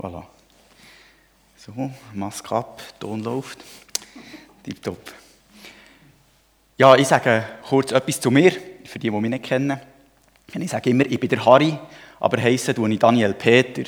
[0.00, 0.22] Voilà.
[1.56, 3.58] So, Maske ab, Ton läuft.
[4.62, 5.12] Tipptopp.
[6.76, 8.52] Ja, ich sage kurz etwas zu mir,
[8.84, 9.80] für die, die mich nicht kennen.
[10.54, 11.76] Ich sage immer, ich bin der Harry,
[12.20, 13.82] aber heiße tue ich Daniel Peter.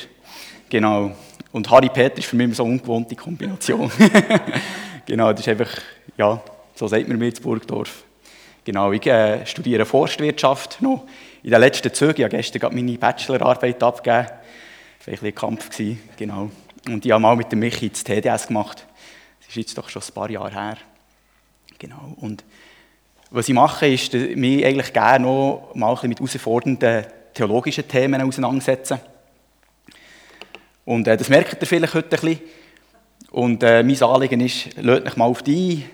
[0.69, 1.13] Genau.
[1.53, 3.91] Und Harry Peter ist für mich so eine ungewohnte Kombination.
[5.07, 5.71] genau, das ist einfach,
[6.19, 6.43] ja,
[6.75, 8.03] so sagt man mir in Burgdorf.
[8.65, 11.07] Genau, ich äh, studiere Forstwirtschaft noch
[11.45, 12.17] in den letzten Zügen.
[12.19, 14.40] Ich habe gestern gerade meine Bachelorarbeit abgegeben.
[15.07, 16.51] War ein, ein Kampf, gewesen, genau.
[16.87, 18.87] Und ich habe mal mit dem Michi das TDS gemacht.
[19.41, 20.77] Das ist jetzt doch schon ein paar Jahre her.
[21.79, 22.15] Genau.
[22.17, 22.45] Und
[23.31, 28.21] was ich mache, ist, mich eigentlich gerne noch mal ein bisschen mit herausfordernden theologischen Themen
[28.21, 29.01] auseinandersetzen.
[30.85, 32.41] Und äh, das merkt ihr vielleicht heute ein bisschen.
[33.31, 35.91] Und äh, mein Anliegen ist, lasst mich mal auf die ein.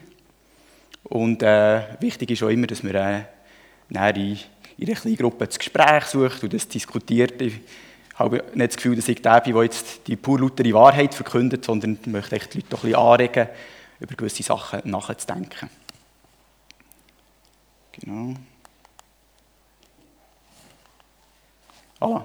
[1.05, 3.23] Und äh, wichtig ist auch immer, dass wir äh,
[3.91, 4.39] in,
[4.79, 7.35] in einer kleinen Gruppe das Gespräch sucht und das diskutiert.
[8.17, 11.65] Habe nicht das Gefühl, dass ich der bin, der jetzt die pur lautere Wahrheit verkündet,
[11.65, 13.49] sondern möchte die Leute doch ein bisschen anregen,
[14.01, 15.71] über gewisse Sachen nachzudenken.
[17.93, 18.35] Genau.
[22.01, 22.25] Voilà.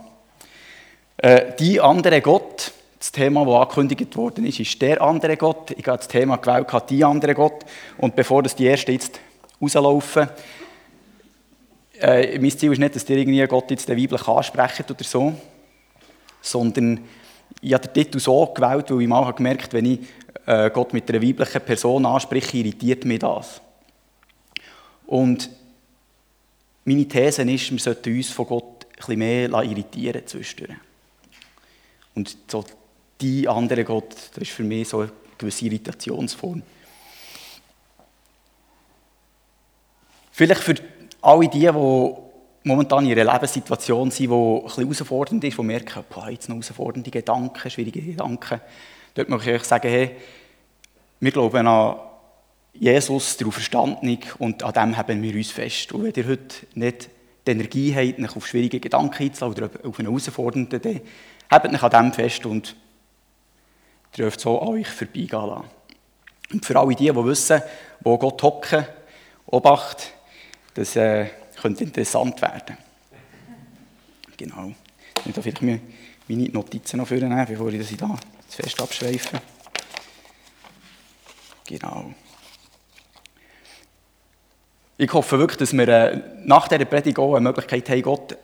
[1.17, 5.71] Äh, die andere Gott, das Thema, das angekündigt worden ist, ist der andere Gott.
[5.71, 7.65] Ich habe das Thema gewählt, die andere Gott.
[7.97, 9.19] Und bevor das die ersten jetzt
[9.61, 10.29] rauslaufen,
[11.99, 15.33] äh, mein Ziel ist nicht, dass ihr irgendwie Gott jetzt den weiblich ansprecht oder so,
[16.41, 16.99] sondern
[17.61, 19.99] ich habe den Titel so gewählt, weil ich mal gemerkt habe, wenn ich
[20.45, 23.61] äh, Gott mit einer weiblichen Person anspreche, irritiert mich das.
[25.05, 25.49] Und
[26.85, 30.77] meine These ist, wir sollten uns von Gott bisschen mehr irritieren zwischendurch.
[32.15, 32.63] Und so
[33.19, 36.61] die andere Gott, das ist für mich so eine gewisse Irritationsform.
[40.31, 40.75] Vielleicht für
[41.21, 42.13] alle die, die
[42.63, 46.55] momentan in ihrer Lebenssituation sind, die ein bisschen herausfordernd ist, die merken, boah, jetzt noch
[46.55, 48.61] herausfordernde Gedanken, schwierige Gedanken.
[49.13, 50.15] Dort möchte ich euch sagen, hey,
[51.19, 51.97] wir glauben an
[52.73, 55.91] Jesus, der Auferstandene, und an dem haben wir uns fest.
[55.91, 57.09] Und wenn ihr heute nicht
[57.45, 61.01] die Energie habt, euch auf schwierige Gedanken einzulassen oder auf einen herausfordernden, dann
[61.49, 62.75] habt euch an dem fest und
[64.17, 65.65] dürft so an euch vorbeigehen lassen.
[66.53, 67.61] Und für alle die, die wissen,
[68.01, 68.85] wo Gott hocken,
[69.47, 70.13] Obacht,
[70.75, 71.27] das äh,
[71.61, 72.77] könnte interessant werden.
[74.37, 74.73] Genau.
[75.25, 75.79] Ich darf vielleicht meine
[76.27, 78.17] Notizen noch vornehmen, bevor ich das hier zu
[78.49, 79.41] fest abschweife.
[81.67, 82.13] Genau.
[84.97, 88.37] Ich hoffe wirklich, dass wir äh, nach dieser Predigt auch eine Möglichkeit haben, Gott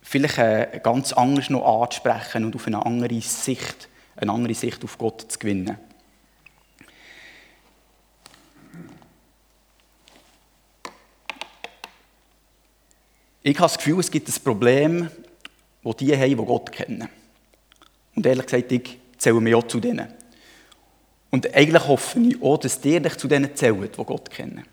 [0.00, 4.98] vielleicht äh, ganz anders noch anzusprechen und auf eine andere Sicht, eine andere Sicht auf
[4.98, 5.78] Gott zu gewinnen.
[13.44, 15.10] Ich habe das Gefühl, es gibt ein Problem,
[15.82, 17.08] das die haben, die Gott kennen.
[18.14, 20.08] Und ehrlich gesagt, ich zähle mich auch zu denen.
[21.30, 24.64] Und eigentlich hoffe ich auch, dass ihr dich zu denen zählt, die Gott kennen.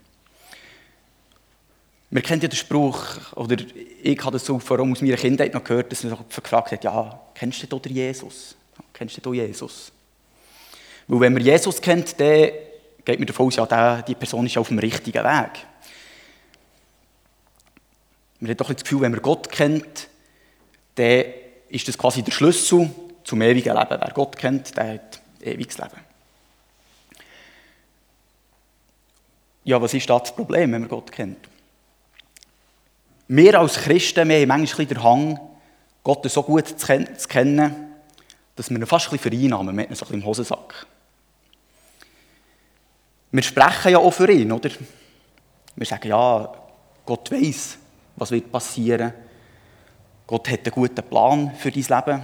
[2.11, 3.55] Wir kennen ja den Spruch, oder
[4.03, 6.83] ich habe das so vor allem aus meiner Kindheit noch gehört, dass man gefragt hat,
[6.83, 8.55] ja, kennst du den Jesus?
[8.93, 9.91] Kennst du Jesus?
[11.07, 12.49] Weil wenn man Jesus kennt, dann
[13.05, 15.51] geht man davon aus, ja, die Person ist auf dem richtigen Weg.
[18.39, 20.07] Man hat doch das Gefühl, wenn man Gott kennt,
[20.95, 21.25] dann
[21.69, 22.89] ist das quasi der Schlüssel
[23.23, 23.97] zum ewigen Leben.
[24.01, 26.09] Wer Gott kennt, der hat ewiges Leben.
[29.63, 31.47] Ja, was ist da das Problem, wenn man Gott kennt?
[33.27, 35.39] Wir als Christen, wir haben manchmal den Hang,
[36.01, 36.87] Gott so gut zu
[37.27, 37.93] kennen,
[38.55, 40.87] dass wir ihn fast ein bisschen vereinnahmen, wir haben ihn so im Hosensack.
[43.31, 44.71] Wir sprechen ja auch für ihn, oder?
[45.75, 46.51] Wir sagen, ja,
[47.05, 47.77] Gott weiß,
[48.19, 49.13] was wird passieren.
[50.27, 52.23] Gott hat einen guten Plan für dein Leben.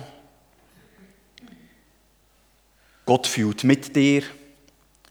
[3.06, 4.22] Gott fühlt mit dir.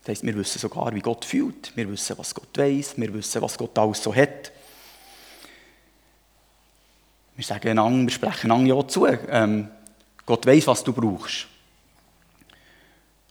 [0.02, 1.74] Das heisst, wir wissen sogar, wie Gott fühlt.
[1.76, 2.94] Wir wissen, was Gott weiß.
[2.98, 4.52] Wir wissen, was Gott alles so hat.
[7.36, 9.06] Wir sagen wir sprechen einander ja zu.
[9.06, 9.68] Ähm,
[10.26, 11.46] Gott weiß, was du brauchst.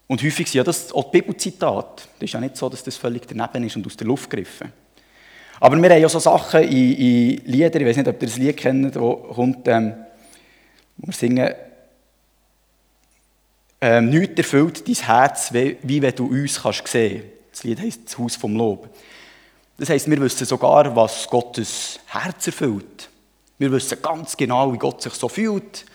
[0.08, 2.04] Und häufig sind ja das auch Bibelzitate.
[2.20, 4.72] Das ist ja nicht so, dass das völlig daneben ist und aus der Luft gegriffen.
[5.60, 8.38] Aber wir haben ja so Sachen in, in Liedern, ich weiß nicht, ob ihr das
[8.38, 9.94] Lied kennt, wo kommt, ähm,
[10.98, 11.54] wo wir singen,
[13.82, 17.24] ähm, nichts erfüllt dein Herz, wie, wie wenn du uns kannst sehen.
[17.52, 18.90] Das Lied heisst «Das Haus vom Lob».
[19.78, 23.10] Das heisst, wir wissen sogar, was Gottes Herz erfüllt.
[23.58, 25.86] Wir wissen ganz genau, wie Gott sich so fühlt,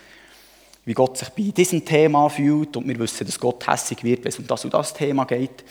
[0.84, 4.31] wie Gott sich bei diesem Thema fühlt und wir wissen, dass Gott hässig wird, wenn
[4.31, 5.64] es um das und das Thema geht.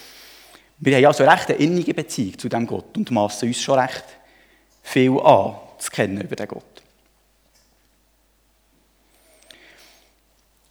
[0.79, 4.03] Wir haben also recht eine innige Beziehung zu dem Gott und maßen uns schon recht
[4.83, 6.63] viel an, zu kennen über den Gott.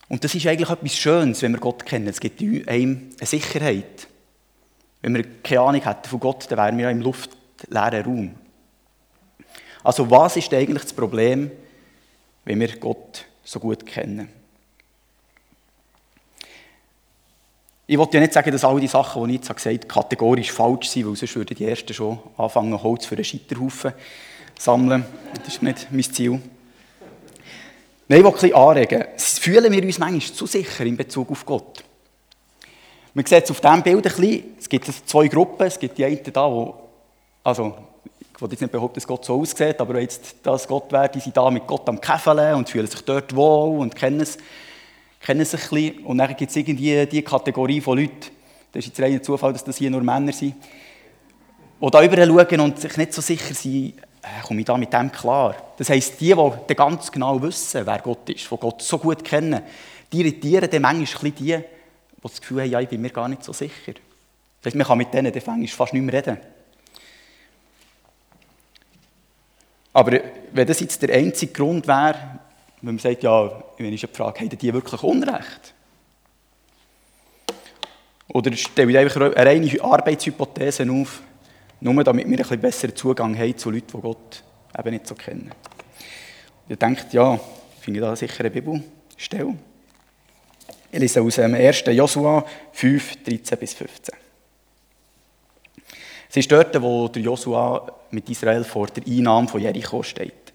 [0.08, 2.06] Und das ist eigentlich etwas Schönes, wenn wir Gott kennen.
[2.06, 4.06] Es gibt einem eine Sicherheit.
[5.02, 8.34] Wenn wir keine Ahnung hätten von Gott, dann wären wir ja im luftleeren Raum.
[9.82, 11.50] Also was ist eigentlich das Problem,
[12.44, 14.28] wenn wir Gott so gut kennen?
[17.88, 20.50] Ich wollte ja nicht sagen, dass all die Sachen, die ich jetzt gesagt habe, kategorisch
[20.50, 23.92] falsch sind, weil sonst würden die Ersten schon anfangen, Holz für einen Scheiterhaufen
[24.56, 25.04] zu sammeln.
[25.34, 26.40] Das ist nicht mein Ziel.
[28.08, 29.04] Nein, ich will ein anregen.
[29.16, 31.84] Fühlen wir uns manchmal zu sicher in Bezug auf Gott?
[33.14, 34.44] Man sieht es auf diesem Bild ein bisschen.
[34.58, 35.68] Es gibt zwei Gruppen.
[35.68, 36.74] Es gibt die einen da, wo,
[37.44, 37.76] also,
[38.34, 41.20] ich will jetzt nicht behaupten, dass Gott so aussieht, aber jetzt das Gott wäre, die
[41.20, 44.38] sind da mit Gott am Käfeln und fühlen sich dort wohl und kennen es,
[45.26, 46.04] kennen sich ein bisschen.
[46.04, 48.30] Und dann gibt es irgendwie die Kategorie von Leuten,
[48.72, 50.54] das ist jetzt reiner Zufall, dass das hier nur Männer sind,
[51.80, 54.92] die da überall schauen und sich nicht so sicher sind, äh, komme ich da mit
[54.92, 55.56] dem klar?
[55.76, 56.34] Das heisst, die,
[56.68, 59.62] die ganz genau wissen, wer Gott ist, die Gott so gut kennen,
[60.12, 61.64] die irritieren dann manchmal die, die
[62.22, 63.94] das Gefühl haben, ja, ich bin mir gar nicht so sicher.
[64.62, 65.32] Das heisst, man kann mit denen
[65.68, 66.38] fast nicht mehr reden.
[69.92, 70.20] Aber
[70.52, 72.38] wenn das jetzt der einzige Grund wäre,
[72.82, 75.74] wenn man sagt, ja, wenn ich die Frage, haben die wirklich Unrecht?
[78.28, 81.22] Oder stelle ich einfach eine reine Arbeitshypothese auf,
[81.80, 84.42] nur damit wir ein bisschen besseren Zugang haben zu Leuten, die Gott
[84.78, 85.50] eben nicht so kennen.
[85.50, 87.38] Und ihr denkt, ja,
[87.80, 89.54] finde ich da sicher eine Bibelstelle.
[90.90, 91.84] Ich lese aus dem 1.
[91.86, 94.14] Josua 5, 13 bis 15.
[96.28, 100.45] Es ist dort, wo der Josua mit Israel vor der Einnahme von Jericho steht.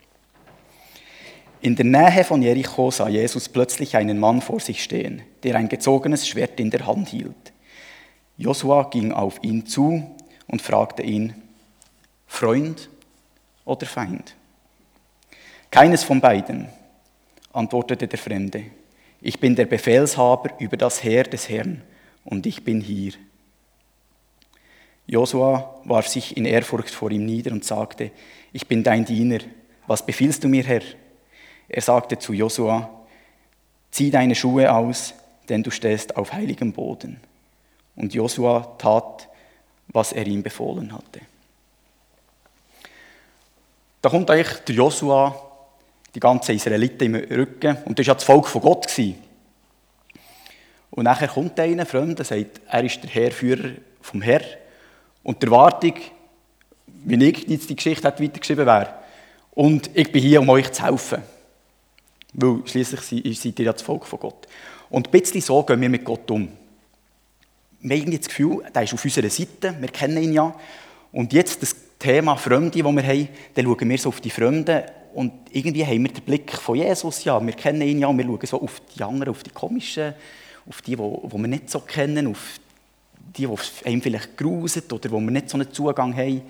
[1.61, 5.69] In der Nähe von Jericho sah Jesus plötzlich einen Mann vor sich stehen, der ein
[5.69, 7.53] gezogenes Schwert in der Hand hielt.
[8.35, 10.03] Josua ging auf ihn zu
[10.47, 11.35] und fragte ihn,
[12.25, 12.89] Freund
[13.63, 14.35] oder Feind?
[15.69, 16.67] Keines von beiden,
[17.53, 18.63] antwortete der Fremde.
[19.21, 21.83] Ich bin der Befehlshaber über das Heer des Herrn
[22.25, 23.13] und ich bin hier.
[25.05, 28.09] Josua warf sich in Ehrfurcht vor ihm nieder und sagte,
[28.51, 29.39] ich bin dein Diener,
[29.85, 30.81] was befiehlst du mir, Herr?
[31.73, 32.89] Er sagte zu Josua,
[33.91, 35.13] zieh deine Schuhe aus,
[35.47, 37.21] denn du stehst auf heiligem Boden.
[37.95, 39.29] Und Josua tat,
[39.87, 41.21] was er ihm befohlen hatte.
[44.01, 45.33] Da kommt eigentlich der Josua,
[46.13, 48.87] die ganze Israeliten im Rücken, und das war ja das Volk von Gott.
[50.89, 54.41] Und nachher kommt einer, Freund, der sagt, er ist der Heerführer vom Herr.
[55.23, 55.93] Und die Erwartung,
[56.85, 58.93] wie ich jetzt die Geschichte hat weitergeschrieben wäre,
[59.51, 61.23] und ich bin hier, um euch zu helfen.
[62.33, 63.01] Weil schließlich
[63.37, 64.47] seid ihr ja das Volk von Gott.
[64.89, 66.49] Und ein bisschen so gehen wir mit Gott um
[67.81, 70.55] wir haben das Gefühl, der ist auf unserer Seite, wir kennen ihn ja.
[71.11, 74.83] Und jetzt das Thema Fremde, das wir haben, dann schauen wir so auf die Fremden
[75.13, 78.25] und irgendwie haben wir den Blick von Jesus, ja, wir kennen ihn ja, und wir
[78.25, 80.13] schauen so auf die anderen, auf die komischen,
[80.69, 82.59] auf die, die, wir nicht so kennen, auf
[83.35, 86.41] die, die einem vielleicht grusen oder wo wir nicht so einen Zugang haben.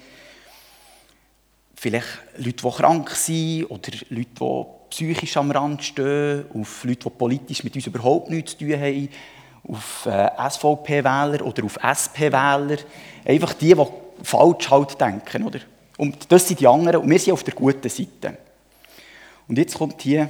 [1.76, 2.08] Vielleicht
[2.38, 7.64] Leute, die krank sind oder Leute, die psychisch am Rand stehen, auf Leute, die politisch
[7.64, 9.10] mit uns überhaupt nichts zu tun haben,
[9.68, 12.78] auf äh, SVP-Wähler oder auf SP-Wähler.
[13.26, 13.86] Einfach die, die
[14.24, 15.44] falsch halt denken.
[15.44, 15.60] Oder?
[15.98, 18.38] Und das sind die anderen und wir sind auf der guten Seite.
[19.48, 20.30] Und jetzt kommt hier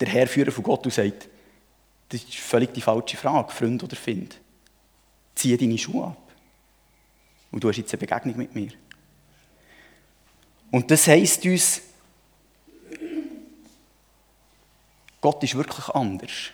[0.00, 1.28] der Herrführer von Gott und sagt,
[2.08, 4.38] das ist völlig die falsche Frage, Freund oder Find.
[5.34, 6.30] Zieh deine Schuhe ab.
[7.50, 8.70] Und du hast jetzt eine Begegnung mit mir.
[10.70, 11.82] Und das heisst uns,
[15.22, 16.50] Gott ist wirklich anders.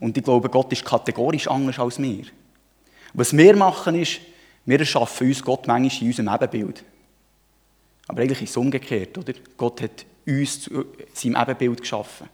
[0.00, 2.24] Und ich glaube, Gott ist kategorisch anders als wir.
[3.14, 4.20] Was wir machen ist,
[4.64, 6.84] wir erschaffen uns Gott manchmal in unserem Ebenbild.
[8.08, 9.32] Aber eigentlich ist es umgekehrt, oder?
[9.56, 12.28] Gott hat uns zu seinem Ebenbild geschaffen.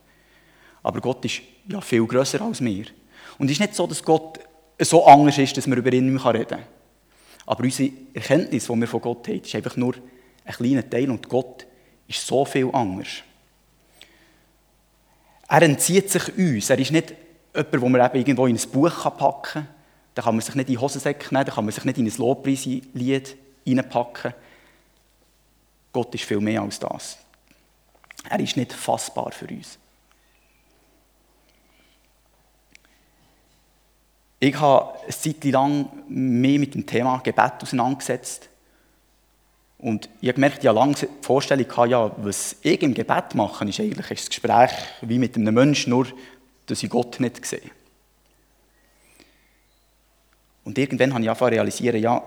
[0.82, 2.86] Aber Gott ist ja viel grösser als wir.
[3.38, 4.40] Und es ist nicht so, dass Gott
[4.78, 6.64] so anders ist, dass man über ihn nicht mehr reden kann.
[7.46, 9.94] Aber unsere Erkenntnis, die wir von Gott haben, ist einfach nur
[10.44, 11.66] ein kleiner Teil und Gott
[12.06, 13.22] ist so viel anders.
[15.52, 16.70] Er entzieht sich uns.
[16.70, 17.14] Er ist nicht
[17.54, 19.68] jemand, den man eben irgendwo in ein Buch packen kann.
[20.14, 22.16] Da kann man sich nicht in Hosensäcke nehmen, da kann man sich nicht in ein
[22.16, 24.32] Lobpreislied reinpacken.
[25.92, 27.18] Gott ist viel mehr als das.
[28.30, 29.78] Er ist nicht fassbar für uns.
[34.40, 38.48] Ich habe eine Zeit lang mehr mit dem Thema Gebet auseinandergesetzt.
[39.82, 43.34] Und ich habe gemerkt, ich habe lange die Vorstellung, gehabt, ja, was ich im Gebet
[43.34, 44.70] mache, ist eigentlich ein Gespräch
[45.02, 46.06] wie mit einem Menschen, nur
[46.66, 47.60] dass ich Gott nicht sehe.
[50.64, 52.22] Und irgendwann habe ich angefangen zu realisieren, ja,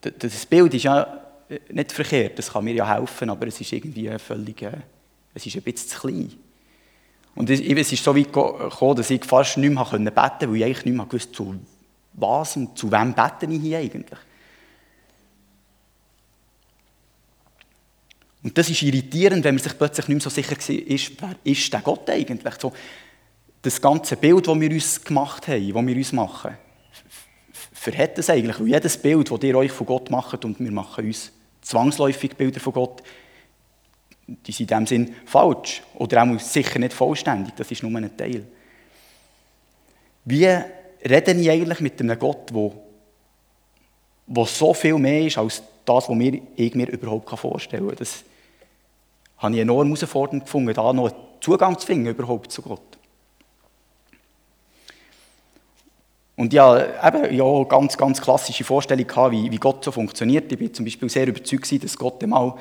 [0.00, 1.20] das Bild ist ja
[1.68, 4.78] nicht verkehrt, das kann mir ja helfen, aber es ist irgendwie völlig, äh,
[5.34, 6.32] es ist ein bisschen zu klein.
[7.34, 10.64] Und es ist so weit gekommen, dass ich fast nicht mehr beten konnte, weil ich
[10.64, 11.56] eigentlich nicht mehr wusste, zu
[12.12, 14.18] was und zu wem bete ich hier eigentlich.
[18.42, 21.72] Und das ist irritierend, wenn man sich plötzlich nicht mehr so sicher ist, wer ist
[21.72, 22.54] der Gott eigentlich?
[22.60, 22.72] So,
[23.62, 26.58] das ganze Bild, das wir uns gemacht haben, das wir uns machen,
[27.72, 28.58] verhält das eigentlich?
[28.58, 31.30] Weil jedes Bild, das ihr euch von Gott macht, und wir machen uns
[31.62, 33.02] zwangsläufig Bilder von Gott,
[34.26, 35.82] die sind in dem Sinn falsch.
[35.94, 38.44] Oder auch sicher nicht vollständig, das ist nur ein Teil.
[40.24, 42.72] Wie rede ich eigentlich mit einem Gott, der,
[44.26, 46.18] der so viel mehr ist als das, was
[46.56, 47.96] ich mir überhaupt vorstellen kann?
[47.96, 48.24] Das
[49.42, 52.80] habe ich enorm herausfordernd gefunden, da noch Zugang zu finden überhaupt zu Gott.
[56.36, 60.50] Und ja, eben, ja, ganz, ganz klassische Vorstellung gehabt, wie, wie Gott so funktioniert.
[60.50, 62.54] Ich bin zum Beispiel sehr überzeugt, dass Gott einmal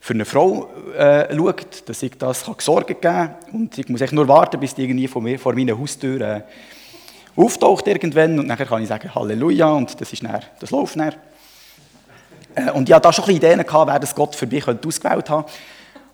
[0.00, 3.34] für eine Frau äh, schaut, dass ich das kann Sorge geben kann.
[3.52, 6.42] Und ich muss echt nur warten, bis die irgendwie vor, mir, vor meiner Haustür äh,
[7.34, 8.38] auftaucht irgendwann.
[8.38, 11.14] Und dann kann ich sagen Halleluja und das, ist dann, das läuft dann.
[12.54, 15.30] Äh, und hatte da schon ein bisschen Ideen, gehabt, wer das Gott für mich ausgewählt
[15.30, 15.44] haben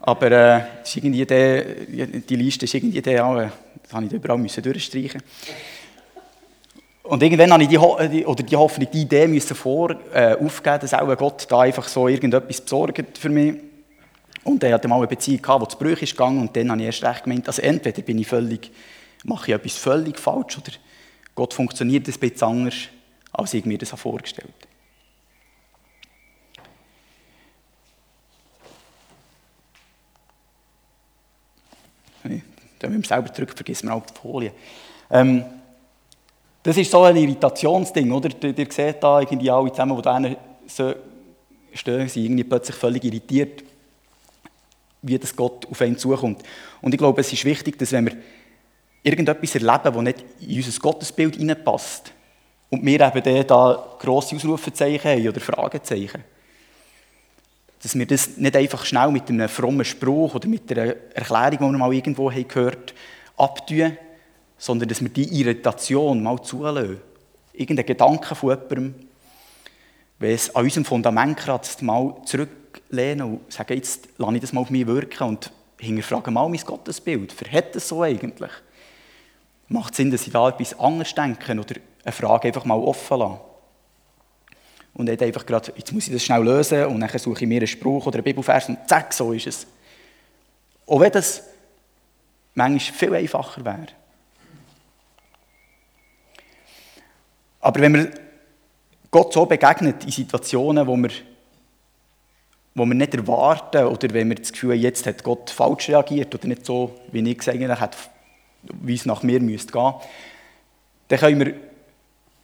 [0.06, 0.60] Aber äh,
[0.94, 3.50] irgendwie die, Liste ist irgendwie die, ja,
[3.82, 5.22] das habe ich überall müssen durchstreichen
[7.04, 10.94] und irgendwann habe ich die, oder die Hoffnung, die Idee müssen vor, äh, aufgeben, dass
[10.94, 13.56] auch Gott da einfach so irgendetwas besorgt für mich.
[14.42, 16.80] Und er hatte mal eine Beziehung gehabt, die zu Brüch ist gegangen und dann habe
[16.80, 18.70] ich erst recht gemeint, also entweder bin ich völlig,
[19.24, 20.72] mache ich etwas völlig falsch oder
[21.34, 22.74] Gott funktioniert ein bisschen anders,
[23.32, 24.73] als ich mir das vorgestellt habe.
[32.84, 34.52] Wenn man selber drückt, vergisst man auch die Folie.
[35.10, 35.44] Ähm,
[36.62, 38.30] das ist so ein Irritationsding, oder?
[38.42, 40.22] Ihr, ihr seht da irgendwie alle zusammen, die da
[40.66, 40.94] so
[41.72, 43.64] stehen, sind irgendwie plötzlich völlig irritiert
[45.06, 46.42] wie das Gott auf einen zukommt.
[46.80, 48.16] Und ich glaube, es ist wichtig, dass wenn wir
[49.02, 52.10] irgendetwas erleben, das nicht in unser Gottesbild hineinpasst,
[52.70, 56.24] und wir eben da grosse Ausrufezeichen haben oder Fragezeichen,
[57.84, 61.72] dass wir das nicht einfach schnell mit einem frommen Spruch oder mit einer Erklärung, die
[61.74, 62.94] wir mal irgendwo haben gehört
[63.36, 63.98] abtun,
[64.56, 66.98] sondern dass wir die Irritation mal zulassen.
[67.52, 68.94] Irgendein Gedanke von jemandem,
[70.18, 74.54] wenn es an unserem Fundament kratzt, mal zurück lehnen und sagen, jetzt lasse ich das
[74.54, 77.34] mal auf mich wirken und hinterfrage mal mein Gottesbild.
[77.34, 78.50] Verhält das so eigentlich?
[79.68, 83.18] Macht es Sinn, dass ich da etwas anderes denke oder eine Frage einfach mal offen
[83.18, 83.40] lasse?
[84.94, 87.58] Und nicht einfach gerade, jetzt muss ich das schnell lösen und dann suche ich mir
[87.58, 89.66] einen Spruch oder einen Bibelvers und zack, so ist es.
[90.86, 91.42] Auch wenn das
[92.54, 93.88] manchmal viel einfacher wäre.
[97.60, 98.10] Aber wenn wir
[99.10, 101.10] Gott so begegnet in Situationen, wo wir
[102.74, 106.34] wo wir nicht erwarten oder wenn wir das Gefühl haben, jetzt hat Gott falsch reagiert
[106.34, 107.96] oder nicht so, wie ich es eigentlich hätte,
[108.82, 109.94] wie es nach mir müsste gehen,
[111.08, 111.54] dann können wir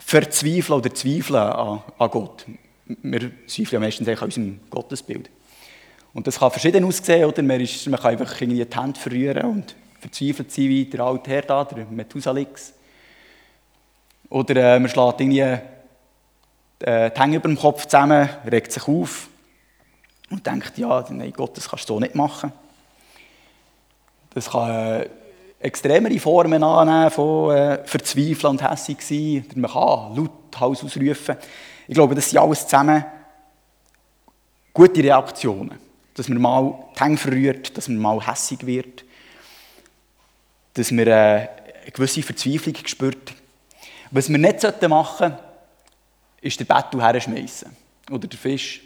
[0.01, 2.47] verzweifeln oder zweifeln an, an Gott.
[2.87, 5.31] Wir zweifeln ja meistens an unserem Gottesbild.
[6.13, 7.43] Und das kann verschieden aussehen, oder?
[7.43, 11.31] Man, ist, man kann einfach irgendwie die Hände verrühren und verzweifelt sein wie der alte
[11.31, 12.73] Herr da, der Methusalix.
[14.29, 15.41] Oder äh, man schlägt irgendwie
[16.81, 19.29] äh, die Hände über dem Kopf zusammen, regt sich auf
[20.31, 22.53] und denkt, ja, nein Gott, das kannst du so nicht machen.
[24.33, 25.09] Das kann äh,
[25.61, 29.45] extremere Formen annehmen von äh, Verzweifeln und hässig sein.
[29.55, 31.37] Man kann laut Haus ausrufen.
[31.87, 33.05] Ich glaube, das sind alles zusammen
[34.73, 35.79] gute Reaktionen.
[36.15, 39.05] Dass man mal die Hänge verrührt, dass man mal hässig wird,
[40.75, 41.49] dass man äh, eine
[41.93, 43.33] gewisse Verzweiflung spürt.
[44.11, 45.39] Was wir nicht machen sollten,
[46.41, 47.71] ist den Bettel herschmeißen.
[48.11, 48.83] Oder den Fisch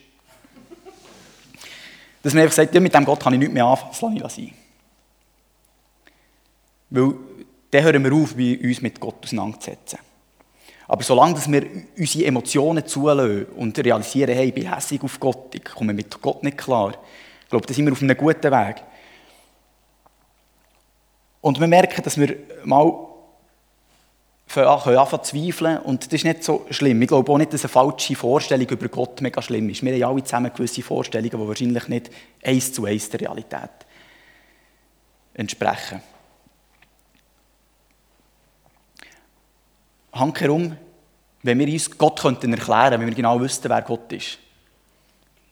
[2.25, 4.41] dass man einfach sagt, ja, mit dem Gott kann ich nichts mehr anfangen, das lasse
[4.41, 4.64] ich sein.
[6.95, 7.15] Weil
[7.71, 9.99] dann hören wir auf, uns mit Gott auseinanderzusetzen.
[10.87, 11.67] Aber solange wir
[11.99, 16.43] unsere Emotionen zulassen und realisieren, hey, ich bin hässlich auf Gott, ich komme mit Gott
[16.45, 16.95] nicht klar,
[17.43, 18.77] ich glaube, da sind wir auf einem guten Weg.
[21.41, 23.07] Und wir merken, dass wir mal
[24.57, 25.79] anfangen zu zweifeln.
[25.79, 27.03] Und das ist nicht so schlimm.
[27.03, 29.83] Ich glaube auch nicht, dass eine falsche Vorstellung über Gott mega schlimm ist.
[29.83, 32.11] Wir haben alle zusammen gewisse Vorstellungen, die wahrscheinlich nicht
[32.43, 33.71] eins zu eins der Realität
[35.35, 36.01] entsprechen.
[40.15, 40.77] Handherum,
[41.43, 44.39] wenn wir uns Gott könnten erklären könnten, wenn wir genau wüssten, wer Gott ist.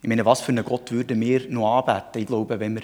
[0.01, 2.23] Ich meine, was für einen Gott würden wir noch anbeten?
[2.23, 2.83] Ich glaube, wenn wir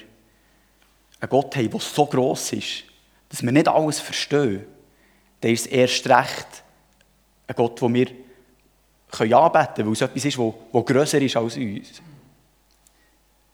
[1.21, 2.85] einen Gott haben, der so gross ist,
[3.29, 4.65] dass wir nicht alles verstehen,
[5.41, 6.65] dann ist es erst recht
[7.47, 12.03] ein Gott, den wir anbeten können, weil es etwas ist, das grösser ist als uns.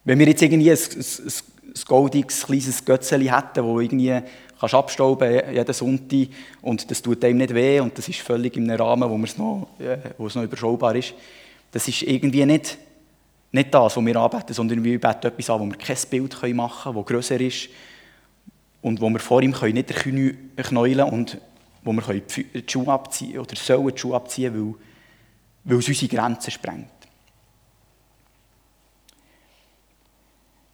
[0.04, 4.20] Wenn wir jetzt irgendwie ein, ein, ein goldiges, kleines Götzeli hätten, das irgendwie
[4.58, 6.28] kannst abstauben jeden Sonntag
[6.62, 9.68] und das tut einem nicht weh und das ist völlig einem Rahmen, wo, es noch,
[10.18, 11.14] wo es noch überschaubar ist.
[11.72, 12.78] Das ist irgendwie nicht,
[13.52, 16.92] nicht das, was wir anbeten, sondern wir beten etwas an, wo wir kein Bild machen
[16.92, 17.68] können, das grösser ist
[18.82, 19.84] und wo wir vor ihm können
[21.10, 21.38] und
[21.82, 24.74] wo wir die Schuhe abziehen oder sollen die Schuhe abziehen, weil,
[25.64, 26.93] weil es unsere Grenzen sprengt.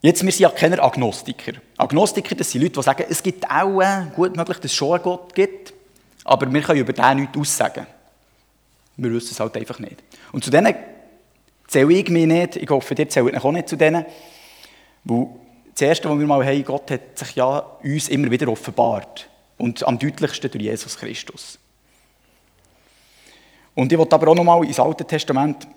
[0.01, 1.53] Jetzt, wir sind ja keine Agnostiker.
[1.77, 4.93] Agnostiker, das sind Leute, die sagen, es gibt auch, äh, gut möglich, dass es schon
[4.93, 5.73] einen Gott gibt,
[6.23, 7.85] aber wir können über den nichts aussagen.
[8.97, 9.97] Wir wissen es halt einfach nicht.
[10.31, 10.75] Und zu denen
[11.67, 14.05] zähle ich mich nicht, ich hoffe, ihr zählt auch nicht zu denen,
[15.03, 15.27] weil
[15.73, 19.29] das Erste, was wir mal haben, Gott hat sich ja uns immer wieder offenbart.
[19.57, 21.59] Und am deutlichsten durch Jesus Christus.
[23.75, 25.67] Und ich wollte aber auch noch mal ins Alte Testament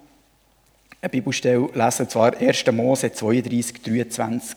[1.04, 2.64] eine Bibelstelle lesen, zwar 1.
[2.72, 4.56] Mose 32, 23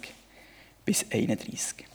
[0.86, 1.86] bis 31.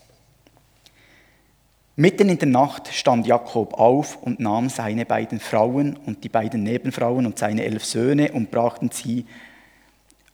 [1.97, 6.65] Mitten in der Nacht stand Jakob auf und nahm seine beiden Frauen und die beiden
[6.65, 9.25] Nebenfrauen und seine elf Söhne und brachten sie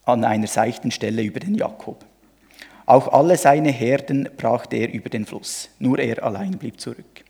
[0.04, 2.04] an einer seichten Stelle über den Jakob.
[2.86, 7.24] Auch alle seine Herden brachte er über den Fluss, nur er allein blieb zurück.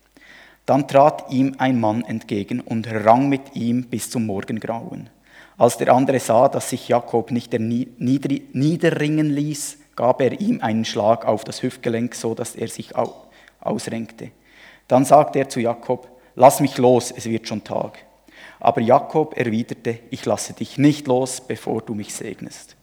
[0.64, 5.10] Dann trat ihm ein Mann entgegen und rang mit ihm bis zum Morgengrauen.
[5.58, 11.26] Als der andere sah, dass sich Jakob nicht niederringen ließ, gab er ihm einen Schlag
[11.26, 12.92] auf das Hüftgelenk, so dass er sich
[13.60, 14.30] ausrenkte.
[14.86, 17.98] Dann sagte er zu Jakob, lass mich los, es wird schon Tag.
[18.60, 22.76] Aber Jakob erwiderte, ich lasse dich nicht los, bevor du mich segnest.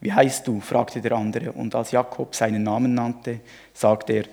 [0.00, 0.60] Wie heißt du?
[0.60, 3.40] fragte der andere, und als Jakob seinen Namen nannte,
[3.74, 4.24] sagte er,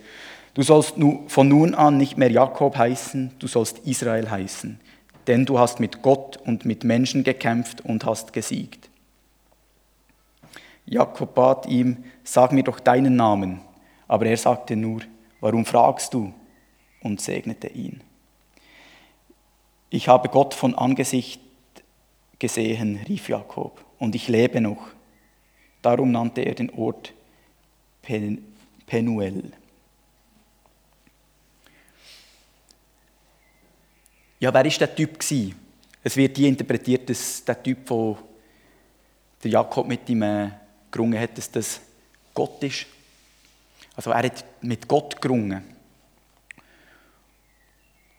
[0.53, 0.96] du sollst
[1.27, 4.79] von nun an nicht mehr Jakob heißen, du sollst Israel heißen
[5.27, 8.89] denn du hast mit Gott und mit Menschen gekämpft und hast gesiegt.
[10.86, 13.62] Jakob bat ihm, sag mir doch deinen Namen,
[14.08, 15.01] aber er sagte nur,
[15.39, 16.34] warum fragst du?
[17.05, 18.01] und segnete ihn.
[19.91, 21.40] Ich habe Gott von Angesicht
[22.40, 24.88] gesehen, rief Jakob, und ich lebe noch.
[25.83, 27.14] Darum nannte er den Ort
[28.01, 29.53] Penuel.
[34.39, 35.19] Ja, wer war der Typ?
[35.19, 35.55] Gewesen?
[36.03, 38.17] Es wird die interpretiert, dass der Typ, wo
[39.43, 40.50] der Jakob mit ihm äh,
[40.91, 41.79] gerungen hat, dass das
[42.33, 42.85] Gott ist.
[43.95, 45.63] Also er hat mit Gott gerungen.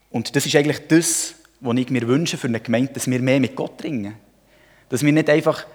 [0.09, 3.39] Und das ist eigentlich das, was ich mir wünsche für eine Gemeinde, dass wir mehr
[3.39, 4.15] mit Gott ringen.
[4.89, 5.65] Dass wir nicht einfach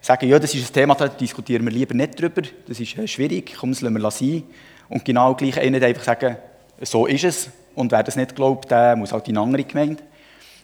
[0.00, 3.06] sagen, ja, das ist ein Thema, da diskutieren wir lieber nicht drüber, das ist äh,
[3.06, 4.42] schwierig, komm, das lassen wir sein.
[4.88, 6.36] Und genau gleich nicht einfach sagen,
[6.80, 10.02] so ist es, und wer das nicht glaubt, der muss halt in eine andere Gemeinde.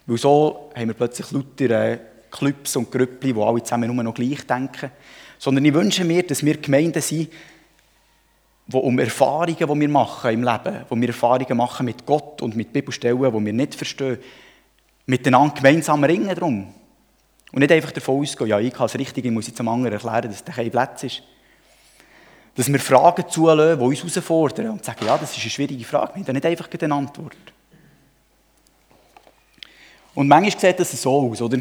[0.05, 1.99] Weil so haben wir plötzlich lauter äh,
[2.31, 4.91] Clubs und Grüppli, die alle zusammen nur noch gleich denken.
[5.37, 7.29] Sondern ich wünsche mir, dass wir Gemeinden sind,
[8.67, 12.55] die um Erfahrungen, die wir machen im Leben, wo wir Erfahrungen machen mit Gott und
[12.55, 14.19] mit Bibelstellen, die wir nicht verstehen,
[15.05, 16.73] miteinander gemeinsam ringen drum.
[17.51, 19.93] Und nicht einfach davon ausgehen, ja, ich kann es richtig, ich muss jetzt einem anderen
[19.93, 21.23] erklären, dass der kein Platz ist.
[22.55, 26.15] Dass wir Fragen zulassen, die uns herausfordern und sagen, ja, das ist eine schwierige Frage,
[26.15, 27.35] wir haben nicht einfach eine Antwort.
[30.15, 31.59] Und manchmal sieht das so aus, oder?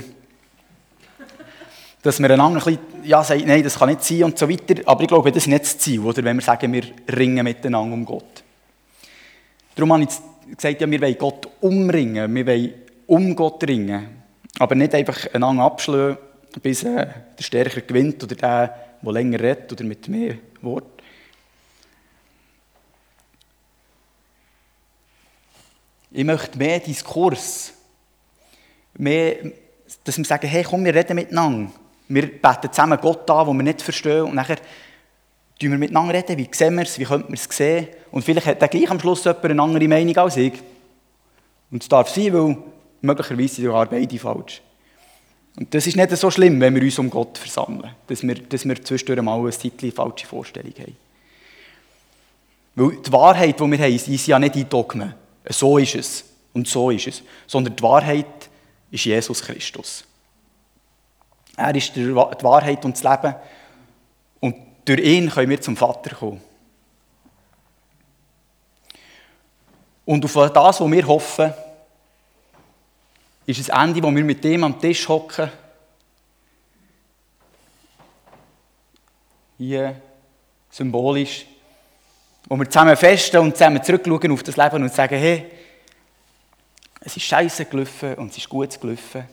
[2.03, 4.83] Dass wir einander ein bisschen, ja, sagen, nein, das kann nicht sein und so weiter.
[4.87, 6.25] Aber ich glaube, das ist nicht das Ziel, oder?
[6.25, 6.85] Wenn wir sagen, wir
[7.17, 8.43] ringen miteinander um Gott.
[9.75, 12.75] Darum habe ich gesagt, ja, wir wollen Gott umringen, wir wollen
[13.07, 14.23] um Gott ringen.
[14.59, 16.19] Aber nicht einfach einander abschlagen,
[16.63, 17.07] bis äh,
[17.39, 21.03] der Stärker gewinnt oder der, der länger redet oder mit mehr Wort.
[26.11, 27.73] Ich möchte mehr Diskurs.
[28.95, 29.53] Mehr,
[30.05, 31.71] dass wir sagen, hey, komm, wir reden miteinander.
[32.09, 34.23] Wir beten zusammen Gott an, den wir nicht verstehen.
[34.23, 34.57] Und nachher
[35.61, 36.39] reden wir miteinander reden.
[36.39, 36.99] Wie sehen wir es?
[36.99, 37.89] Wie könnten wir es sehen?
[38.11, 40.55] Und vielleicht hat dann gleich am Schluss jemand eine andere Meinung als ich.
[41.71, 42.57] Und es darf sein, weil
[43.03, 44.63] möglicherweise sind sogar beide falsch.
[45.59, 48.65] Und das ist nicht so schlimm, wenn wir uns um Gott versammeln, dass wir, dass
[48.65, 50.97] wir zwischendurch mal eine Zeitchen falsche Vorstellung haben.
[52.77, 55.15] Weil die Wahrheit, die wir haben, ist ja nicht in Dogmen.
[55.49, 57.23] So ist es und so ist es.
[57.49, 58.49] Sondern die Wahrheit
[58.93, 60.05] ist Jesus Christus.
[61.57, 63.35] Er ist die Wahrheit und das Leben.
[64.39, 66.41] Und durch ihn können wir zum Vater kommen.
[70.05, 71.53] Und auf das, was wir hoffen,
[73.57, 75.51] ist ein Ende, wo wir mit dem am Tisch hocken.
[79.57, 80.01] Hier
[80.71, 81.47] symbolisch.
[82.49, 85.51] Wo wir zusammen festen und zusammen zurückschauen auf das Leben und sagen, hey,
[87.01, 89.25] es ist scheiße gelaufen und es ist gut gelaufen.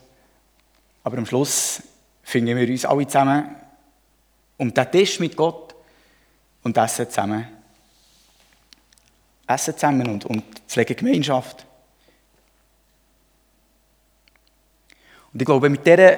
[1.04, 1.82] Aber am Schluss
[2.24, 3.56] finden wir uns alle zusammen
[4.58, 5.76] um den Tisch mit Gott
[6.64, 7.56] und essen zusammen
[9.48, 11.66] essen zusammen und, und pflegen Gemeinschaft.
[15.36, 16.18] Und ich glaube, mit dieser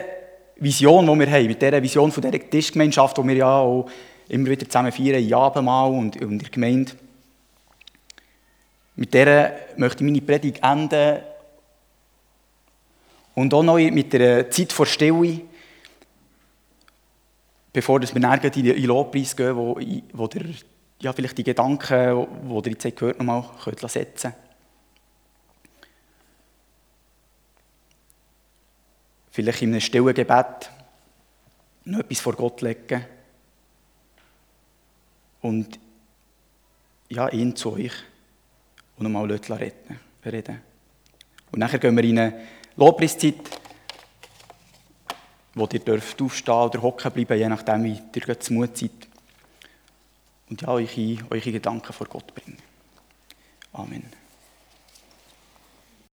[0.57, 3.89] Vision, die wir haben, mit dieser Vision von dieser Tischgemeinschaft, die wir ja auch
[4.29, 6.91] immer wieder zusammen feiern, in Abendmahl und, in der Gemeinde,
[8.95, 11.17] mit der möchte ich meine Predigt enden.
[13.33, 15.41] Und auch noch mit der Zeit vor Stille,
[17.73, 19.79] bevor wir dann in den Lobpreis gehen, wo,
[20.13, 20.43] wo der,
[21.01, 23.45] ja, vielleicht die Gedanken, die ihr jetzt gehört nochmal
[23.87, 24.46] setzen könnt.
[29.37, 30.71] Vielleicht in einem stillen Gebet
[31.85, 33.05] noch etwas vor Gott legen
[35.41, 35.77] und
[37.07, 37.91] ja, ihn zu euch
[38.97, 40.61] und nochmal reden.
[41.51, 42.47] Und nachher gehen wir in eine
[42.77, 43.35] Lobpreiszeit,
[45.53, 48.89] wo ihr dürft aufstehen oder hocken bleiben, je nachdem, wie ihr zu Mut seid.
[50.49, 52.57] Und ja, eure, eure Gedanken vor Gott bringen.
[53.71, 54.26] Amen.